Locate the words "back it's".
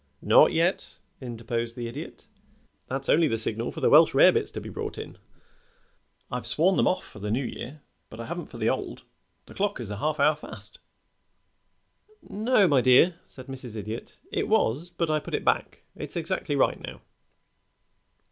15.45-16.15